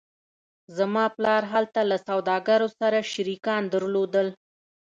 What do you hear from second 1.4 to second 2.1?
هلته له